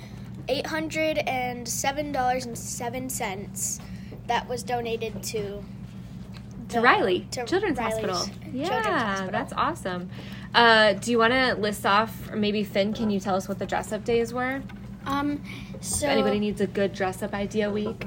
eight 0.49 0.67
hundred 0.67 1.19
and 1.19 1.67
seven 1.67 2.13
dollars 2.13 2.45
and 2.45 2.59
seven 2.59 3.09
cents. 3.09 3.81
That 4.27 4.49
was 4.49 4.63
donated 4.63 5.23
to 5.25 5.63
to 6.73 6.81
Riley 6.81 7.27
to 7.33 7.45
Children's 7.45 7.79
Riley's 7.79 7.95
Hospital. 7.95 8.17
Children's 8.27 8.55
Yeah, 8.55 8.83
Hospital. 8.83 9.31
that's 9.33 9.53
awesome. 9.55 10.11
Uh, 10.55 10.93
do 10.95 11.11
you 11.11 11.19
want 11.19 11.33
to 11.33 11.55
list 11.55 11.87
off, 11.87 12.31
or 12.31 12.37
maybe 12.37 12.65
Finn? 12.65 12.93
Can 12.93 13.11
you 13.11 13.21
tell 13.21 13.35
us 13.35 13.49
what 13.49 13.59
the 13.59 13.67
dress 13.67 13.93
up 13.93 14.05
days 14.05 14.35
were? 14.35 14.63
Um, 15.07 15.43
so 15.81 16.07
if 16.07 16.13
anybody 16.13 16.39
needs 16.39 16.61
a 16.61 16.67
good 16.67 16.93
dress 16.93 17.23
up 17.23 17.35
idea 17.35 17.71
week. 17.71 18.05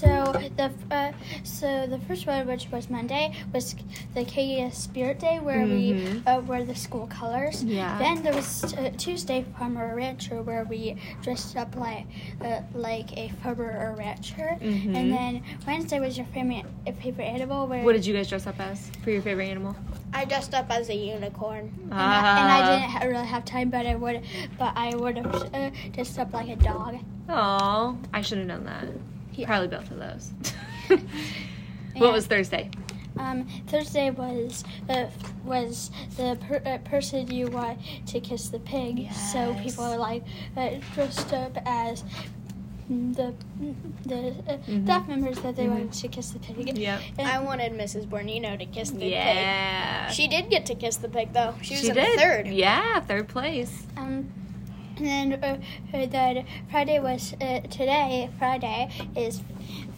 So 0.00 0.32
the 0.56 0.70
uh, 0.90 1.12
so 1.44 1.86
the 1.86 1.98
first 2.08 2.26
one, 2.26 2.46
which 2.46 2.68
was 2.72 2.88
Monday, 2.88 3.32
was 3.52 3.74
the 4.14 4.20
Acadia 4.22 4.70
Spirit 4.72 5.18
Day, 5.20 5.38
where 5.40 5.64
we 5.66 5.92
Mhm. 5.92 6.22
uh, 6.26 6.40
wear 6.48 6.64
the 6.64 6.74
school 6.74 7.06
colors. 7.06 7.62
Yeah. 7.64 7.98
Then 7.98 8.22
there 8.22 8.32
was 8.32 8.48
uh, 8.74 8.90
Tuesday 8.96 9.44
Farmer 9.58 9.94
Rancher, 9.94 10.40
where 10.42 10.64
we 10.64 10.96
dressed 11.22 11.56
up 11.56 11.76
like 11.76 12.06
uh, 12.40 12.60
like 12.74 13.12
a 13.18 13.28
farmer 13.42 13.70
or 13.82 13.94
rancher. 13.98 14.56
Mhm. 14.60 14.96
And 14.96 15.06
then 15.12 15.32
Wednesday 15.66 16.00
was 16.00 16.16
your 16.16 16.26
favorite 16.32 16.64
uh, 16.88 16.92
favorite 17.02 17.28
animal, 17.36 17.66
where 17.66 17.84
What 17.84 17.92
did 17.92 18.06
you 18.06 18.14
guys 18.16 18.28
dress 18.28 18.46
up 18.46 18.58
as 18.60 18.90
for 19.04 19.10
your 19.10 19.22
favorite 19.22 19.48
animal? 19.50 19.76
I 20.14 20.24
dressed 20.24 20.54
up 20.54 20.70
as 20.70 20.88
a 20.88 20.96
unicorn. 20.96 21.70
and, 21.90 21.94
I, 21.94 22.40
and 22.40 22.48
I 22.56 22.60
Ah. 22.62 22.68
didn't 22.70 22.90
ha- 22.94 23.04
really 23.12 23.26
have 23.34 23.44
time, 23.44 23.68
but 23.70 23.84
I 23.86 23.94
would, 23.96 24.22
but 24.58 24.72
I 24.76 24.94
would 24.96 25.16
have 25.20 25.34
uh, 25.54 25.70
dressed 25.92 26.18
up 26.18 26.32
like 26.32 26.48
a 26.48 26.56
dog. 26.56 26.96
Oh, 27.28 27.96
I 28.14 28.20
should 28.22 28.38
have 28.38 28.46
known 28.46 28.64
that. 28.64 28.86
Yeah. 29.34 29.46
Probably 29.46 29.68
both 29.68 29.90
of 29.90 29.98
those. 29.98 30.32
What 31.96 32.12
was 32.12 32.26
Thursday? 32.26 32.70
Um, 33.18 33.46
Thursday 33.66 34.10
was 34.10 34.64
uh, 34.88 35.06
was 35.44 35.90
the 36.16 36.38
per- 36.48 36.62
uh, 36.64 36.78
person 36.78 37.28
you 37.30 37.48
want 37.48 37.78
to 38.06 38.20
kiss 38.20 38.48
the 38.48 38.60
pig. 38.60 39.12
So 39.12 39.54
people 39.62 39.84
are 39.84 39.98
like 39.98 40.22
uh, 40.56 40.70
dressed 40.94 41.32
up 41.34 41.56
as 41.66 42.04
the 42.88 43.34
the 44.06 44.30
uh, 44.48 44.56
Mhm. 44.68 44.84
staff 44.84 45.08
members 45.08 45.38
that 45.40 45.56
they 45.56 45.66
Mhm. 45.66 45.70
wanted 45.70 45.92
to 45.92 46.08
kiss 46.08 46.30
the 46.30 46.38
pig. 46.38 46.78
Yep. 46.78 47.00
And- 47.18 47.28
I 47.28 47.40
wanted 47.40 47.72
Mrs. 47.72 48.06
Bornino 48.06 48.56
to 48.58 48.66
kiss 48.66 48.90
the 48.90 49.00
pig. 49.00 49.10
Yeah. 49.10 50.08
She 50.10 50.28
did 50.28 50.48
get 50.48 50.64
to 50.66 50.74
kiss 50.76 50.96
the 50.96 51.08
pig 51.08 51.32
though. 51.32 51.54
She 51.60 51.74
was 51.74 51.82
She 51.82 51.88
in 51.88 51.94
did. 51.94 52.18
third. 52.18 52.46
Yeah, 52.46 53.00
third 53.00 53.28
place. 53.28 53.84
Um, 53.96 54.32
and 55.00 55.32
then 55.32 55.44
uh, 55.44 55.96
uh, 55.96 56.06
then 56.06 56.44
Friday 56.70 56.98
was 57.00 57.34
uh, 57.40 57.60
today. 57.70 58.28
Friday 58.38 58.88
is 59.16 59.42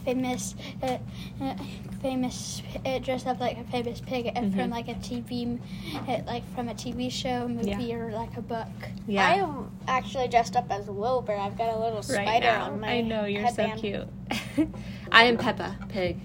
famous. 0.04 0.54
Uh, 0.82 0.98
uh, 1.40 1.54
famous 2.02 2.62
uh, 2.84 2.98
dressed 2.98 3.28
up 3.28 3.38
like 3.38 3.56
a 3.58 3.64
famous 3.70 4.00
pig 4.00 4.26
uh, 4.26 4.32
Mhm. 4.40 4.56
from 4.56 4.70
like 4.70 4.88
a 4.88 4.94
TV, 4.94 5.60
uh, 6.08 6.18
like 6.26 6.42
from 6.54 6.68
a 6.68 6.74
TV 6.74 7.08
show, 7.10 7.46
movie, 7.46 7.94
or 7.94 8.10
like 8.10 8.36
a 8.36 8.42
book. 8.42 8.66
Yeah. 9.06 9.24
I 9.28 9.34
am 9.34 9.70
actually 9.86 10.26
dressed 10.28 10.56
up 10.56 10.66
as 10.70 10.86
Wilbur. 10.88 11.32
I've 11.36 11.56
got 11.56 11.72
a 11.74 11.78
little 11.78 12.02
spider 12.02 12.46
now. 12.46 12.64
on 12.72 12.80
my 12.80 12.88
I 12.94 13.00
know 13.02 13.24
you're 13.24 13.42
headband. 13.42 13.78
so 13.80 14.08
cute. 14.56 14.68
I 15.12 15.24
am 15.24 15.36
Peppa 15.36 15.78
Pig. 15.88 16.18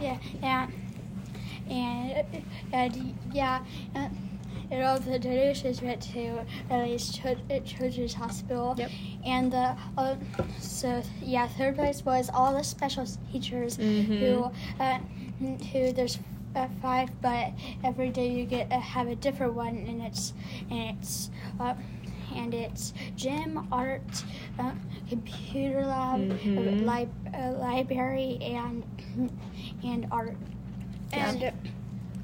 Yeah, 0.00 0.18
yeah, 0.42 0.66
and 1.68 2.24
and 2.72 3.14
yeah. 3.32 3.60
Uh, 4.72 4.76
and 4.76 4.84
all 4.84 4.98
the 4.98 5.18
donations 5.18 5.82
went 5.82 6.00
to 6.00 6.40
Ellie's 6.70 7.12
Chil- 7.12 7.36
uh, 7.50 7.58
Children's 7.60 8.14
Hospital. 8.14 8.74
Yep. 8.78 8.90
And 9.24 9.52
the 9.52 9.76
uh, 9.98 10.16
so 10.58 11.02
yeah, 11.22 11.46
third 11.48 11.76
place 11.76 12.04
was 12.04 12.30
all 12.32 12.54
the 12.54 12.62
special 12.64 13.06
teachers 13.30 13.76
Mhm. 13.78 14.18
who 14.18 14.50
uh, 14.82 14.98
who 15.72 15.92
there's 15.92 16.18
uh, 16.56 16.68
five, 16.80 17.10
but 17.22 17.52
every 17.84 18.10
day 18.10 18.28
you 18.30 18.44
get 18.44 18.70
uh, 18.72 18.80
have 18.80 19.08
a 19.08 19.16
different 19.16 19.54
one, 19.54 19.76
and 19.88 20.02
it's 20.02 20.32
and 20.70 20.96
it's. 20.98 21.30
Uh, 21.60 21.74
and 22.34 22.54
it's 22.54 22.94
gym, 23.14 23.68
art, 23.70 24.24
uh, 24.58 24.70
computer 25.06 25.84
lab, 25.84 26.18
uh, 26.32 26.34
Mhm. 26.34 26.86
lib- 26.86 27.34
uh, 27.34 27.50
library, 27.58 28.38
and 28.40 28.82
and 29.84 30.06
art. 30.10 30.34
And 31.12 31.52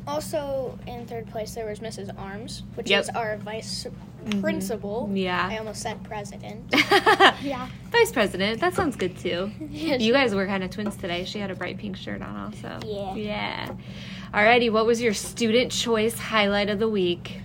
also 0.09 0.79
in 0.87 1.07
third 1.07 1.27
place 1.29 1.55
there 1.55 1.67
was 1.67 1.81
Mrs. 1.81 2.11
Arms, 2.19 2.62
which 2.75 2.88
Yep. 2.91 3.00
is 3.03 3.09
our 3.11 3.37
vice 3.37 3.87
Mhm. 4.25 4.41
principal. 4.41 5.09
Yeah. 5.12 5.49
I 5.50 5.59
almost 5.59 5.81
said 5.83 6.03
president. 6.03 6.75
Yeah. 7.43 7.69
Vice 7.93 8.11
president. 8.11 8.61
That 8.61 8.75
sounds 8.75 8.97
good 8.97 9.17
too. 9.19 9.50
Yes. 9.71 10.00
You 10.00 10.12
guys 10.12 10.35
were 10.35 10.47
kind 10.47 10.65
of 10.65 10.71
twins 10.71 10.97
today. 10.97 11.25
She 11.25 11.38
had 11.38 11.50
a 11.50 11.55
bright 11.55 11.79
pink 11.79 11.97
shirt 11.97 12.21
on 12.23 12.37
also. 12.37 12.79
Yeah. 12.85 13.15
Yeah. 13.15 13.69
Alrighty, 14.35 14.71
what 14.73 14.87
was 14.87 15.00
your 15.00 15.15
student 15.15 15.71
choice 15.71 16.19
highlight 16.19 16.69
of 16.69 16.79
the 16.81 16.88
week? 16.88 17.41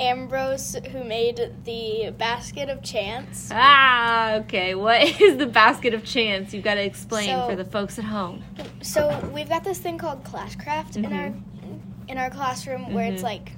Ambrose, 0.00 0.76
who 0.90 1.04
made 1.04 1.52
the 1.64 2.12
basket 2.18 2.68
of 2.68 2.82
chance. 2.82 3.48
Ah, 3.52 4.34
okay. 4.36 4.74
What 4.74 5.02
is 5.20 5.36
the 5.36 5.46
basket 5.46 5.94
of 5.94 6.04
chance? 6.04 6.52
You've 6.52 6.64
got 6.64 6.74
to 6.74 6.82
explain 6.84 7.28
So- 7.28 7.48
for 7.48 7.56
the 7.56 7.64
folks 7.64 7.98
at 7.98 8.04
home. 8.04 8.42
So 8.82 9.18
we've 9.32 9.48
got 9.48 9.62
this 9.64 9.78
thing 9.78 9.98
called 9.98 10.24
Classcraft 10.24 10.96
in 10.96 11.12
our 11.12 11.32
in 12.08 12.18
our 12.18 12.30
classroom 12.30 12.92
where 12.94 13.10
it's 13.12 13.20
Mhm. 13.22 13.24
like 13.24 13.52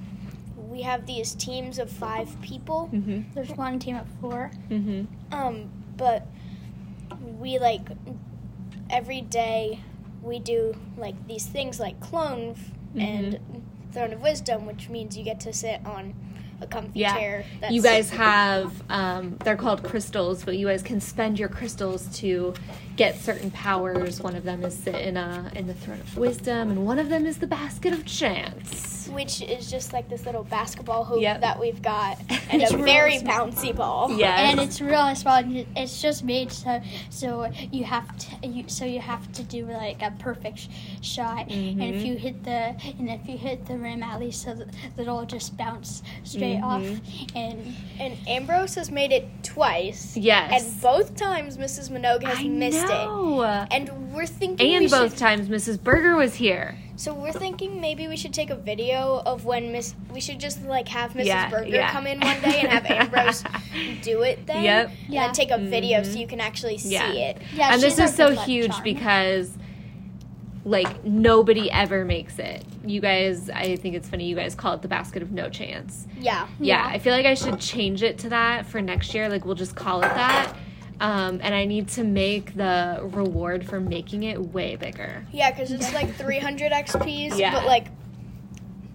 we 0.70 0.82
have 0.82 1.06
these 1.06 1.34
teams 1.34 1.78
of 1.78 1.90
five 1.90 2.40
people. 2.42 2.90
Mm-hmm. 2.92 3.32
There's 3.34 3.50
one 3.52 3.78
team 3.78 3.96
of 3.96 4.06
four. 4.20 4.50
Mm-hmm. 4.70 5.04
Um, 5.34 5.70
but 5.96 6.26
we 7.38 7.58
like 7.58 7.82
every 8.90 9.20
day 9.20 9.80
we 10.22 10.38
do 10.38 10.74
like 10.96 11.14
these 11.26 11.46
things 11.46 11.78
like 11.80 11.98
clone 12.00 12.50
f- 12.50 12.70
and 12.96 13.38
throne 13.92 14.12
of 14.12 14.20
wisdom, 14.20 14.66
which 14.66 14.88
means 14.88 15.16
you 15.16 15.24
get 15.24 15.40
to 15.40 15.52
sit 15.52 15.80
on 15.86 16.14
a 16.60 16.66
comfy 16.66 17.00
Yeah. 17.00 17.14
chair. 17.14 17.44
That's 17.60 17.72
You 17.72 17.82
guys 17.82 18.10
have, 18.10 18.82
um, 18.90 19.36
they're 19.44 19.56
called 19.56 19.82
crystals, 19.84 20.44
but 20.44 20.56
you 20.56 20.66
guys 20.66 20.82
can 20.82 21.00
spend 21.00 21.38
your 21.38 21.48
crystals 21.50 22.08
to 22.20 22.54
get 22.96 23.18
certain 23.20 23.50
powers. 23.50 24.20
One 24.20 24.34
of 24.36 24.44
them 24.44 24.64
is 24.64 24.74
sit 24.76 24.94
in, 24.94 25.16
a, 25.16 25.50
in 25.54 25.66
the 25.66 25.74
throne 25.74 26.00
of 26.00 26.16
wisdom, 26.16 26.70
and 26.70 26.86
one 26.86 26.98
of 26.98 27.08
them 27.08 27.26
is 27.26 27.38
the 27.38 27.46
basket 27.46 27.92
of 27.92 28.04
chance. 28.04 29.08
which 29.12 29.40
is 29.42 29.70
just 29.70 29.92
like 29.92 30.08
this 30.08 30.26
little 30.26 30.42
basketball 30.44 31.04
hoop 31.04 31.20
Yep. 31.20 31.40
that 31.40 31.60
we've 31.60 31.80
got 31.80 32.18
and 32.50 32.60
It's 32.62 32.72
a 32.72 32.76
very 32.76 33.18
small. 33.18 33.48
bouncy 33.48 33.74
ball. 33.74 34.10
Yes. 34.18 34.50
And 34.50 34.60
it's 34.60 34.80
really 34.80 35.14
small. 35.14 35.36
and 35.36 35.64
It's 35.76 36.02
just 36.02 36.24
made 36.24 36.50
so 36.50 36.80
so 37.10 37.50
you 37.70 37.84
have 37.84 38.08
to 38.18 38.46
you, 38.48 38.64
so 38.66 38.84
you 38.84 38.98
have 39.00 39.30
to 39.32 39.42
do 39.44 39.66
like 39.66 40.02
a 40.02 40.10
perfect 40.18 40.58
sh- 40.58 40.68
shot. 41.02 41.48
And 41.50 41.80
if 41.82 42.02
Mhm. 42.02 42.06
you 42.06 42.16
hit 42.16 42.42
the 42.44 42.74
and 42.98 43.08
if 43.08 43.28
you 43.28 43.38
hit 43.38 43.64
the 43.66 43.76
rim 43.78 44.02
at 44.02 44.18
least 44.18 44.42
so 44.42 44.54
that 44.54 44.68
it'll 44.98 45.24
just 45.24 45.56
bounce 45.56 46.02
straight 46.24 46.60
off. 46.60 46.82
Mm-hmm. 46.82 47.36
And 47.38 47.74
And 48.00 48.16
Ambrose 48.26 48.74
has 48.74 48.90
made 48.90 49.12
it 49.12 49.28
twice. 49.44 50.16
Yes. 50.16 50.50
And 50.64 50.80
both 50.82 51.14
times 51.16 51.56
Mrs. 51.58 51.90
Minogue 51.90 52.24
has 52.24 52.38
I 52.40 52.44
missed 52.48 52.85
it. 52.90 53.04
know. 53.06 53.42
And 53.70 54.14
we're 54.14 54.26
thinking 54.26 54.74
And 54.74 54.84
we 54.84 54.90
both 54.90 55.10
should, 55.12 55.18
times 55.18 55.48
Mrs. 55.48 55.82
Berger 55.82 56.16
was 56.16 56.34
here. 56.34 56.76
So 56.98 57.12
we're 57.12 57.32
thinking 57.32 57.80
maybe 57.80 58.08
we 58.08 58.16
should 58.16 58.32
take 58.32 58.48
a 58.48 58.56
video 58.56 59.22
of 59.26 59.44
when 59.44 59.70
Miss. 59.70 59.94
We 60.10 60.20
should 60.20 60.40
just 60.40 60.62
like 60.64 60.88
have 60.88 61.12
Mrs. 61.12 61.26
Yeah, 61.26 61.50
Berger 61.50 61.68
yeah. 61.68 61.92
come 61.92 62.06
in 62.06 62.18
one 62.20 62.40
day 62.40 62.60
and 62.60 62.68
have 62.68 62.86
Ambrose 62.86 63.44
do 64.02 64.22
it 64.22 64.46
then. 64.46 64.64
Yep. 64.64 64.88
And 64.88 64.96
Yeah. 65.12 65.24
then 65.26 65.34
take 65.34 65.50
a 65.50 65.58
video 65.58 66.02
so 66.02 66.10
Mhm. 66.12 66.20
you 66.20 66.26
can 66.26 66.40
actually 66.40 66.78
see 66.78 66.94
Yeah. 66.94 67.12
it. 67.12 67.42
yeah, 67.54 67.74
and 67.74 67.82
this 67.82 67.98
is 67.98 68.14
so 68.14 68.34
huge 68.34 68.70
charm. 68.70 68.82
because 68.82 69.50
like 70.64 71.04
nobody 71.04 71.70
ever 71.70 72.04
makes 72.04 72.38
it. 72.40 72.64
You 72.84 73.00
guys, 73.00 73.48
I 73.50 73.76
think 73.76 73.94
it's 73.94 74.08
funny. 74.08 74.24
You 74.24 74.34
guys 74.34 74.54
call 74.54 74.72
it 74.72 74.82
the 74.82 74.88
basket 74.88 75.22
of 75.22 75.30
no 75.30 75.48
chance. 75.48 76.06
Yeah. 76.18 76.46
Yeah, 76.58 76.82
Yeah. 76.88 76.94
I 76.94 76.98
feel 76.98 77.12
like 77.12 77.26
I 77.26 77.34
should 77.34 77.60
change 77.60 78.02
it 78.02 78.18
to 78.20 78.30
that 78.30 78.66
for 78.66 78.80
next 78.82 79.14
year. 79.14 79.28
Like 79.28 79.44
we'll 79.44 79.54
just 79.54 79.76
call 79.76 79.98
it 79.98 80.08
that. 80.14 80.54
Um, 81.00 81.40
and 81.42 81.54
I 81.54 81.66
need 81.66 81.88
to 81.88 82.04
make 82.04 82.54
the 82.54 83.00
reward 83.02 83.66
for 83.66 83.80
making 83.80 84.22
it 84.22 84.40
way 84.52 84.76
bigger. 84.76 85.26
Yeah, 85.32 85.50
because 85.50 85.70
it's 85.70 85.92
like 85.92 86.14
300 86.14 86.72
XPs, 86.72 87.38
Yeah. 87.38 87.52
but 87.52 87.66
like 87.66 87.88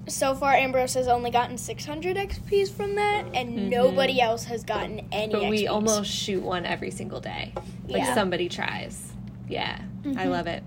so 0.08 0.34
far 0.34 0.54
Ambrose 0.54 0.96
has 0.96 1.08
only 1.08 1.30
gotten 1.30 1.58
600 1.58 2.18
XPs 2.18 2.72
from 2.72 2.96
that, 2.96 3.26
and 3.36 3.50
Mhm. 3.52 3.70
nobody 3.70 4.20
else 4.20 4.46
has 4.46 4.64
gotten 4.64 5.02
any. 5.12 5.32
But 5.32 5.48
we 5.50 5.64
XPs. 5.66 5.70
almost 5.72 6.12
shoot 6.12 6.42
one 6.42 6.66
every 6.66 6.90
single 6.92 7.20
day. 7.20 7.54
Like 7.88 8.02
Yeah. 8.04 8.16
somebody 8.16 8.50
tries. 8.50 9.14
Yeah, 9.48 9.78
I 10.04 10.08
Mhm. 10.26 10.30
love 10.32 10.48
it. 10.48 10.64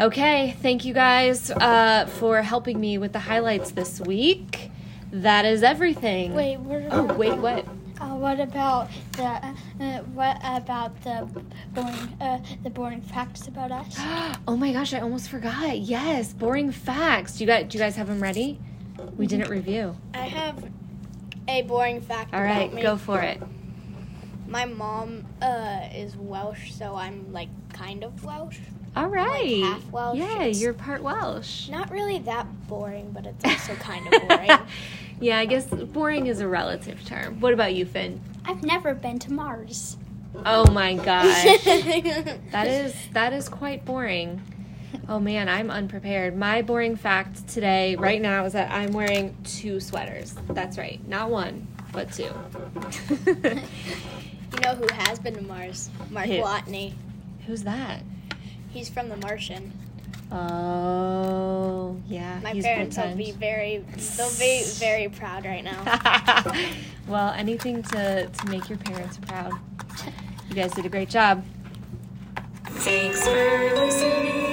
Okay, 0.00 0.56
thank 0.60 0.84
you 0.84 0.92
guys 0.92 1.50
uh, 1.52 2.06
for 2.06 2.42
helping 2.42 2.80
me 2.80 2.98
with 2.98 3.12
the 3.12 3.20
highlights 3.20 3.70
this 3.70 4.00
week. 4.00 4.70
That 5.12 5.44
is 5.44 5.62
everything. 5.62 6.34
Wait, 6.34 6.58
what 6.58 6.82
Oh, 6.90 7.04
wait, 7.14 7.36
what? 7.38 7.64
Uh, 8.00 8.16
what 8.16 8.40
about 8.40 8.88
the 9.12 9.40
uh, 9.82 10.02
what 10.14 10.38
about 10.44 11.00
the 11.02 11.28
boring 11.74 12.16
uh, 12.20 12.38
the 12.62 12.70
boring 12.70 13.00
facts 13.02 13.48
about 13.48 13.70
us? 13.72 13.96
Oh 14.48 14.56
my 14.56 14.72
gosh, 14.72 14.92
I 14.92 15.00
almost 15.00 15.28
forgot. 15.28 15.78
Yes, 15.78 16.32
boring 16.32 16.72
facts. 16.72 17.36
Do 17.38 17.44
you 17.44 17.46
guys, 17.48 17.66
do 17.68 17.78
you 17.78 17.84
guys 17.84 17.96
have 17.96 18.08
them 18.08 18.20
ready? 18.22 18.58
We 19.16 19.26
didn't 19.26 19.48
review. 19.50 19.96
I 20.14 20.26
have 20.26 20.64
a 21.48 21.62
boring 21.62 22.00
fact 22.00 22.34
All 22.34 22.42
right, 22.42 22.70
go 22.82 22.96
for 22.96 23.20
it. 23.20 23.40
My 24.48 24.64
mom 24.64 25.24
uh, 25.40 25.88
is 25.94 26.16
Welsh, 26.16 26.72
so 26.72 26.94
I'm 26.96 27.32
like 27.32 27.48
kind 27.72 28.04
of 28.04 28.24
Welsh. 28.24 28.58
All 28.94 29.06
right. 29.08 29.62
half 29.62 29.90
Welsh. 29.90 30.18
Yeah, 30.18 30.34
It's- 30.42 30.60
you're 30.60 30.74
part 30.74 31.02
Welsh. 31.02 31.68
Not 31.70 31.90
really 31.90 32.18
that 32.20 32.46
boring, 32.68 33.10
but 33.12 33.24
it's 33.26 33.44
also 33.44 33.74
kind 33.76 34.06
of 34.12 34.20
boring. 34.28 34.50
Yeah, 35.22 35.38
I 35.38 35.46
guess 35.46 35.66
boring 35.66 36.26
is 36.26 36.40
a 36.40 36.48
relative 36.48 37.04
term. 37.04 37.40
What 37.40 37.52
about 37.54 37.74
you, 37.74 37.86
Finn? 37.86 38.20
I've 38.44 38.62
never 38.62 38.94
been 38.94 39.18
to 39.20 39.32
Mars. 39.32 39.96
Oh 40.44 40.70
my 40.70 40.94
gosh. 40.94 41.44
That 42.52 42.66
is 42.66 42.94
that 43.12 43.32
is 43.32 43.48
quite 43.48 43.84
boring. 43.84 44.40
Oh 45.08 45.18
man, 45.18 45.48
I'm 45.48 45.70
unprepared. 45.70 46.36
My 46.36 46.62
boring 46.62 46.96
fact 46.96 47.48
today, 47.48 47.96
right 47.96 48.20
now, 48.20 48.44
is 48.44 48.52
that 48.52 48.70
I'm 48.70 48.92
wearing 48.92 49.36
two 49.44 49.80
sweaters. 49.80 50.34
That's 50.50 50.76
right, 50.76 51.06
not 51.08 51.30
one, 51.30 51.66
but 51.92 52.12
two. 52.12 52.30
You 54.52 54.60
know 54.60 54.74
who 54.74 54.86
has 54.92 55.18
been 55.18 55.34
to 55.34 55.42
Mars? 55.42 55.88
Mark 56.10 56.26
Who? 56.26 56.34
Watney. 56.42 56.92
Who's 57.46 57.62
that? 57.62 58.02
He's 58.70 58.90
from 58.90 59.08
The 59.08 59.16
Martian. 59.16 59.72
Oh, 60.34 62.00
yeah. 62.08 62.40
My 62.42 62.58
parents 62.58 62.96
will 62.96 63.14
be 63.16 63.32
very, 63.32 63.84
they'll 64.16 64.38
be 64.38 64.62
very 64.78 65.08
proud 65.10 65.44
right 65.44 65.62
now. 65.62 65.82
well, 67.06 67.32
anything 67.36 67.82
to, 67.82 68.28
to 68.28 68.46
make 68.48 68.68
your 68.70 68.78
parents 68.78 69.18
proud. 69.18 69.52
You 70.48 70.54
guys 70.54 70.72
did 70.72 70.86
a 70.86 70.88
great 70.88 71.10
job. 71.10 71.44
Thanks 72.64 73.22
for 73.26 73.74
listening. 73.76 74.51